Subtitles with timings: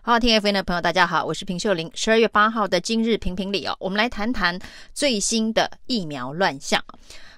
[0.00, 1.90] 好，听 FM 的朋友，大家好，我是平秀玲。
[1.92, 4.58] 十二月八号的今日评评理哦，我们来谈谈
[4.94, 6.82] 最新的疫苗乱象。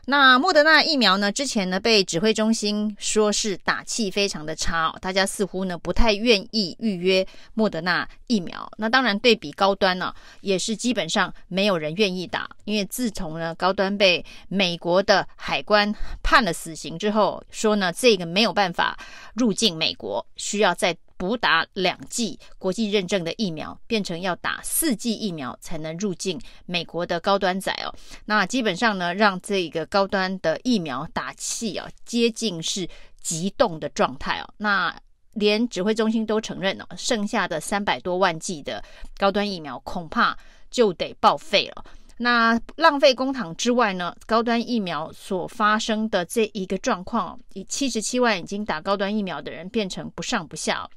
[0.06, 1.32] 那莫德纳疫苗呢？
[1.32, 8.70] 之前呢被指挥中心说是打气非常的差哦，大家似乎呢不太愿意预约莫德纳疫苗。
[8.76, 15.92] 那当然对比高端呢、也是基本上没有人愿意打，因为自从呢高端被美国的海关
[16.22, 18.96] 判了死刑之后，说呢这个没有办法
[19.34, 20.96] 入境美国，需要再。
[21.20, 27.92] 补打两剂国际认证的疫苗，变成要打四剂疫苗才能入境美国的高端仔哦。
[28.24, 32.88] 那基本上呢，让这个高端的疫苗打气啊，接近是
[33.20, 34.48] 急冻的状态哦。
[34.56, 34.98] 那
[35.34, 38.82] 连指挥中心都承认了，剩下的三百多万剂的
[39.18, 40.34] 高端疫苗恐怕
[40.70, 41.84] 就得报废了。
[42.16, 50.88] 那浪费公帑之外呢，高端疫苗所发生的这一个状况，以七十七万已经打高端疫苗的人变成不上不下。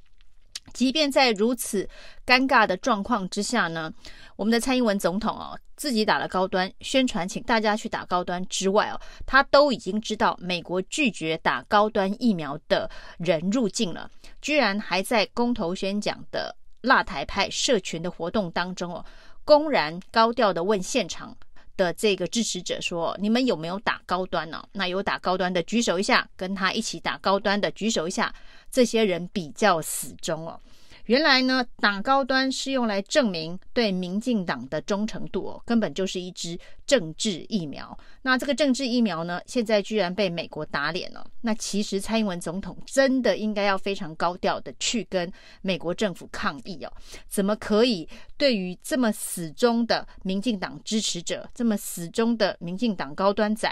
[0.73, 1.88] 即便在如此
[2.26, 3.91] 尴尬的状况之下呢，
[4.35, 14.09] 我们的蔡英文总统哦，自己打了高端，宣传请大家去打高端之外哦，他都已经知道美国拒绝打高端疫苗的人入境了，
[14.41, 19.06] 居然还在公投宣讲的辣台派社群的活动当中哦，
[19.44, 21.38] 公然高调的问现场
[21.75, 24.64] 的这个支持者说：“你们有没有打高端呢？
[24.72, 28.34] 那有打高端的举手一下，跟他一起打高端的举手一下。
[28.73, 30.59] 这些人比较死忠哦。”
[31.07, 36.57] 原来呢，打高端是用来证明对民进党的忠诚度哦，根本就是一支
[36.88, 37.99] 政治疫苗。
[38.21, 41.29] 那这个政治疫苗呢，现在居然被美国打脸了。
[41.41, 45.29] 那其实蔡英文总统真的应该要非常高调的去跟
[45.61, 46.94] 美国政府抗议哦，
[47.27, 48.07] 怎么可以
[48.38, 53.69] 对于这么死忠的民进党支持者，这么死忠的民进党高端仔，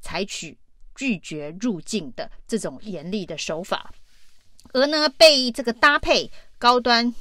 [0.00, 0.56] 采取
[0.94, 3.92] 拒绝入境的这种严厉的手法？
[4.72, 6.30] 而呢，被这个搭配。
[6.60, 7.14] 高端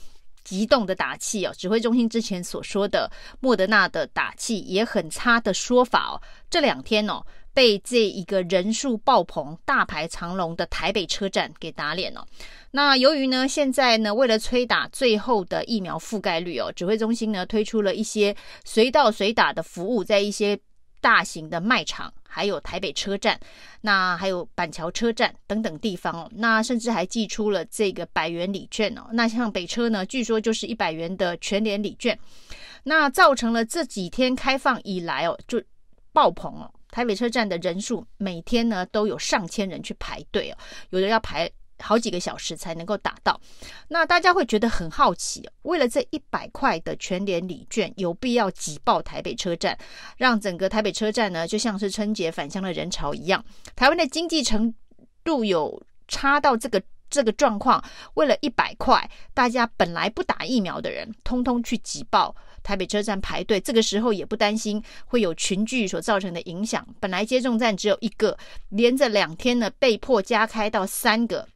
[0.44, 3.08] 急冻的打气哦，指挥中心之前所说的
[3.40, 7.24] 莫德纳的打气也很差的说法哦，这两天哦
[7.54, 12.26] 被这一个人数爆棚、大排长龙的台北车站给打脸了。
[12.72, 18.36] 那由于呢，现在呢为了催打最后的疫苗覆盖率哦，指挥中心呢推出了一些
[18.66, 20.60] 随到随打的服务，在一些。
[21.02, 23.40] 大型的卖场，还有台北车站，
[23.82, 29.08] 那还有板桥车站等等地方哦，那甚至还寄出了这个百元礼券哦。
[29.12, 32.18] 那像北车呢，据说就是一百元的全联礼券，
[32.84, 35.62] 那造成了这几天开放以来哦，就
[36.14, 36.72] 爆棚哦。
[36.90, 40.58] 台北车站的人数每天呢都有上千人去排队哦，
[40.90, 41.50] 有的要排。
[41.80, 43.40] 好几个小时才能够打到，
[43.88, 49.78] 那大家会觉得很好奇，为了这一百块的全联礼券，有必要挤爆台北车站，
[50.18, 53.44] 让整个台北车站呢，就像是春节返乡的人潮一样？
[53.76, 54.74] 台湾的经济程
[55.24, 57.84] 度有差到这个这个状况，
[58.16, 66.86] 为了一百块，大家本来不打疫苗的人，通通去挤爆台北车站排队，这个时候也不担心会有群聚所造成的影响。
[67.00, 68.38] 本来接种站只有一个，
[68.70, 71.48] 连着两天呢，被迫加开到三个。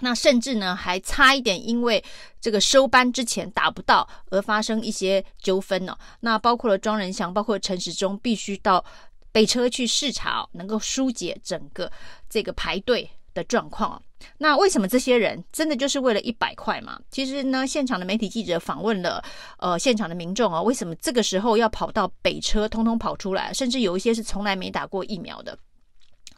[0.00, 2.02] 那甚至呢，还差一点因为
[2.40, 5.96] 这个收班之前打不到而发生一些纠纷呢。
[6.20, 8.84] 那包括了庄人祥，包括陈时中，必须到
[9.32, 11.90] 北车去视察，能够疏解整个
[12.28, 14.02] 这个排队的状况。
[14.38, 16.98] 那为什么这些人真的就是为了一百块嘛？
[17.10, 19.22] 其实呢，现场的媒体记者访问了
[19.58, 25.56] 呃现场的民众啊，为什么这个时候要跑到北车，通通跑出来，甚至有一些是从来没打过疫苗的。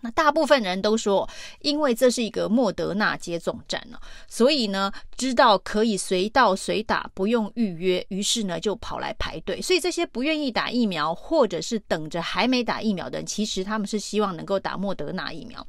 [0.01, 1.29] 那大部分人都说，
[1.61, 3.99] 因为这是一个莫德纳接种站呢，
[4.29, 9.61] 所以呢，知道可以随到随打，不用预约，于是呢就跑来排队。
[9.61, 15.67] 所以这些不愿意打疫苗，或者是等着还没打疫苗的人，其实他们是希望能够打莫德纳疫苗。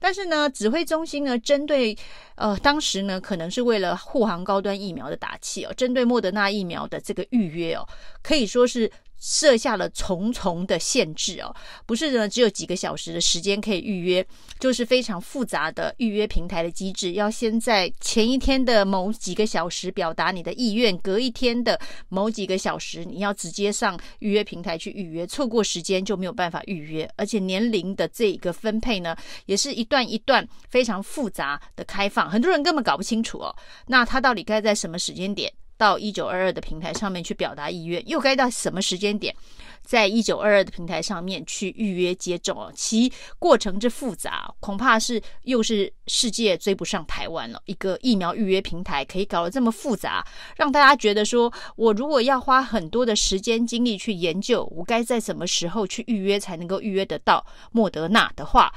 [0.00, 1.96] 但是呢，指挥中心呢，针对
[2.34, 7.86] 呃当时呢，可能是为了护航高端疫苗的打气哦，针对莫德纳疫苗的这个预约哦，
[8.22, 8.90] 可以说是。
[9.22, 11.54] 设下了重重的限制哦，
[11.86, 14.26] 不是呢，只有几个小时的时间可以预约，
[14.58, 29.16] 就是非常复杂的预约平台的机制，要先在前一天的某几个小时表达你的意愿，隔一天的某几个小时你要直接上预约平台去预约，错过时间就没有办法预约，而且年龄的这一个分配呢，
[29.46, 33.54] 也是一段一段非常复杂的开放，很多人根本搞不清楚哦，
[33.86, 35.52] 那他到底该在什么时间点？
[35.82, 39.34] 到一九二二的平台上面去表达意愿，又该到什么时间点，
[39.82, 42.72] 在一九二二的平台上面去预约接种哦？
[42.72, 47.60] 其过程之复杂，恐怕是又是世界追不上台湾了。
[47.64, 50.24] 一个疫苗预约平台可以搞得这么复杂，
[50.54, 58.72] 让大家觉得说，我如果要花很多的时间精力去研究，我该在什么时候去预约才能够预约得到莫德纳的话。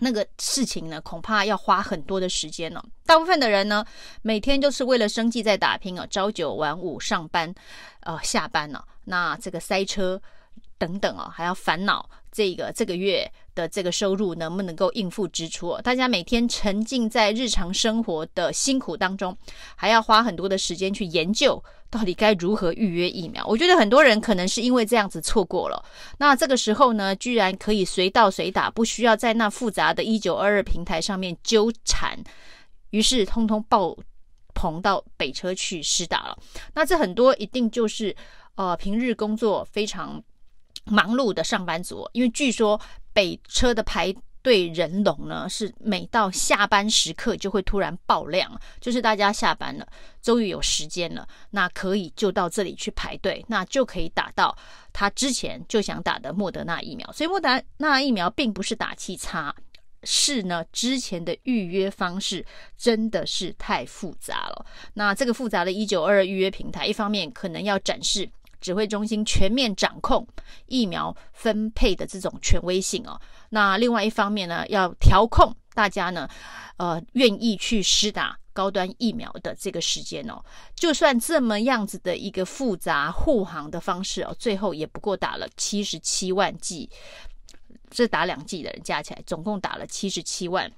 [0.00, 2.84] 那个事情呢，恐怕要花很多的时间了。
[3.06, 3.84] 大部分的人呢，
[4.22, 7.54] 每天就是为了生计在打拼啊，朝九晚五上班，
[8.00, 10.20] 呃，下班了，那这个塞车
[10.78, 15.82] 等等哦，还要烦恼这个这个月的这个收入能不能够应付支出哦。
[15.82, 19.36] 大家每天沉浸在日常生活的辛苦当中，
[19.76, 21.62] 还要花很多的时间去研究。
[21.90, 23.44] 到底该如何预约疫苗？
[23.46, 25.84] 我觉得很多人可能是因为这样子错过了。
[26.18, 32.16] 那这个时候呢，居然可以随到随打，不需要在那复杂的一九二二平台上面纠缠，
[32.90, 33.96] 于是通通爆
[34.54, 36.38] 棚到北车去施打了。
[36.74, 38.14] 那这很多一定就是
[38.54, 40.22] 呃平日工作非常
[40.84, 42.80] 忙碌的上班族，因为据说
[43.12, 44.14] 北车的排。
[44.42, 48.50] 对人龙呢，是每到下班时刻就会突然爆量，
[48.80, 49.86] 就是大家下班了，
[50.22, 54.56] 终于有时间了，那可以就到这里去排队，那就可以打到
[54.92, 57.10] 他之前就想打的莫德纳疫苗。
[57.12, 59.54] 所以莫德纳疫苗并不是打气差，
[60.04, 62.44] 是呢之前的预约方式
[62.78, 64.64] 真的是太复杂了。
[64.94, 68.30] 那这个复杂的一九二二预约平台，一方面可能要展示。
[68.60, 70.26] 指挥中心全面掌控
[70.66, 76.28] 疫苗分配的这种权威性哦，那另外一方面呢，要调控大家呢，
[76.76, 80.42] 呃，愿意去施打高端疫苗的这个时间哦。
[80.74, 86.90] 就算这么样子的一个复杂护航的方式哦，最后也不过打了七十七万剂，
[87.90, 90.70] 这打两剂的人加起来，总共打了七十七万，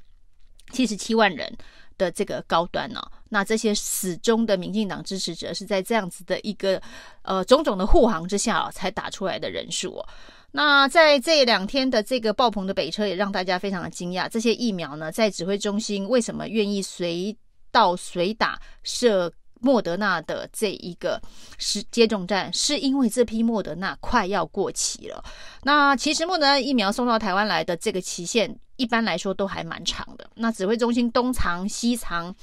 [0.70, 1.56] 七十七万人。
[2.03, 6.83] 的这个高端呢、哦，那这些始终的民进党支持者是在这样子的一个
[7.23, 10.09] 呃种种的护航之下、哦、才打出来的人数哦。
[10.51, 17.35] 那在这两天的这个爆棚的北车也让大家非常的惊讶，这些疫苗呢，在指挥中心为什么愿意随
[17.71, 21.21] 到随打设莫德纳的这一个
[21.57, 25.25] 是接种站，是因为这批莫德纳快要过期了。
[25.63, 28.59] 那其实莫德纳疫苗送到台湾来的这个期限。
[28.77, 30.29] 一般来说都还蛮长的。
[30.35, 32.35] 那指挥中心东藏西藏，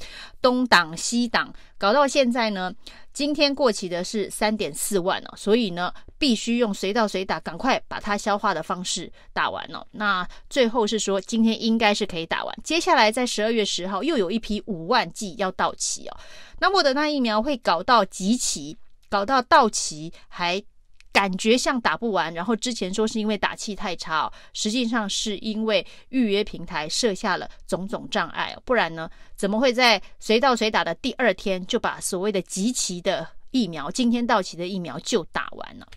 [0.41, 2.73] 东挡西挡，搞到现在呢，
[3.13, 9.85] 今天过期的是三点四万了，所以呢，必须用随到随打，赶快把它消化的方式打完了。
[9.91, 12.55] 那最后是说，今天应该是可以打完。
[12.63, 16.17] 接下来在十二月十号又有一批五万剂要到期哦。
[16.59, 18.77] 那莫德纳疫苗会搞到集齐，
[19.09, 20.63] 搞到到期还。
[21.11, 35.87] 感觉像打不完，然后之前说是因为打气太差哦，实际上是因为预约平台设下了种种障碍，不然呢，怎么会在随到随打的第二天就把所谓的集齐的疫苗，今天到期的疫苗就打完了？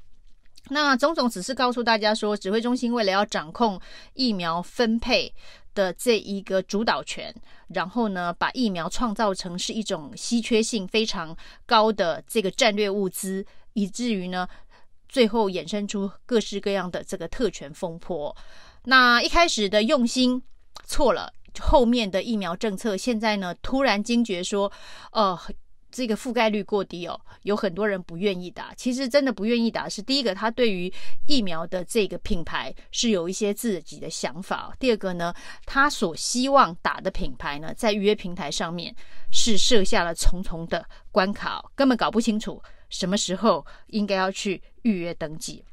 [0.71, 3.79] 那种种只是告诉大家说，指挥中心为了要掌控
[4.15, 5.33] 疫苗分配
[5.75, 7.33] 的这一个主导权，
[7.69, 11.37] 然后呢，把疫苗创造成是一种稀缺性非常
[11.67, 13.45] 高的这个战略物资，
[13.75, 14.49] 以至于呢。
[15.13, 18.35] 最后衍生出各式各样的这个特权风波，
[18.85, 20.43] 那一开始的用心
[20.87, 21.31] 错了，
[21.61, 24.73] 后面的疫苗政策现在呢突然惊觉说，
[25.13, 25.39] 呃，
[25.91, 28.73] 这个覆盖率过低哦，有很多人不愿意打。
[28.75, 30.91] 其实真的不愿意打是第一个，他对于
[31.27, 34.75] 疫苗的这个品牌是有一些自己的想法。
[34.81, 35.35] 第二个呢，
[35.67, 38.97] 他所希望打的品牌呢，在预约平台上面
[39.31, 42.63] 是设下了重重的关卡，根本搞不清楚。
[42.93, 45.65] 什么时候应该要去预约登记？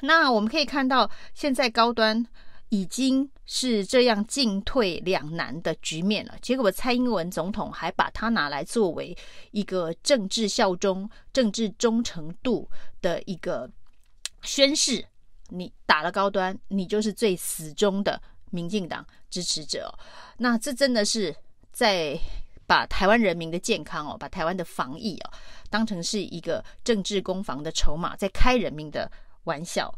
[0.00, 2.26] 那我们可以看到，现在高端
[2.68, 6.34] 已经是这样进退两难的局面了。
[6.42, 9.16] 结果蔡英文总统还把它拿来作为
[9.52, 12.68] 一个政治效忠、政治忠诚度
[13.00, 13.70] 的一个
[14.42, 15.06] 宣誓。
[15.48, 18.20] 你打了高端，你就是最死忠的
[18.50, 19.96] 民进党支持者。
[20.38, 21.34] 那这真的是
[21.70, 22.18] 在。
[22.72, 25.30] 把台湾人民的健康哦，把台湾的防疫哦，
[25.68, 29.12] 当成是一个政治攻防的筹码，在开人民的
[29.44, 29.94] 玩笑。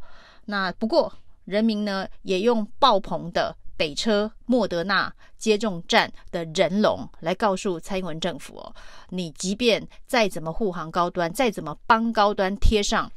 [0.46, 1.12] 那不过
[1.44, 8.74] 人民呢，也用爆棚的北车莫德纳接种站的人龙来告诉蔡英文政府哦，
[9.10, 13.08] 你即便再怎么护航高端，再怎么帮高端贴上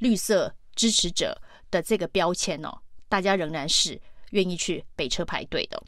[0.00, 2.76] 绿色支持者的这个标签哦，
[3.08, 3.98] 大家仍然是
[4.32, 5.82] 愿意去北车排队的。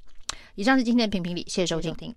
[0.55, 2.17] 以上是今天的评评理，谢谢收听。